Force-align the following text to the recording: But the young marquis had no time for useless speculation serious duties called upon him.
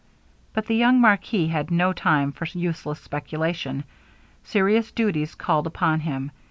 But 0.53 0.65
the 0.65 0.73
young 0.75 0.99
marquis 0.99 1.49
had 1.49 1.69
no 1.69 1.93
time 1.93 2.31
for 2.31 2.47
useless 2.57 2.99
speculation 2.99 3.83
serious 4.43 4.91
duties 4.91 5.35
called 5.35 5.67
upon 5.67 5.99
him. 5.99 6.31